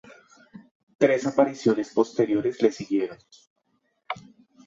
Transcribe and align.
Tres 0.97 1.27
apariciones 1.27 1.91
posteriores 1.93 2.59
le 2.63 2.71
siguieron. 2.71 3.19